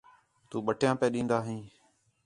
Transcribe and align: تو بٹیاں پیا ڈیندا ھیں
تو 0.49 0.55
بٹیاں 0.65 0.95
پیا 0.99 1.07
ڈیندا 1.13 1.37
ھیں 1.47 1.61